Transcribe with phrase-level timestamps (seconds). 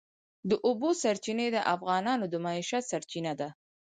[0.49, 3.49] د اوبو سرچینې د افغانانو د معیشت سرچینه ده.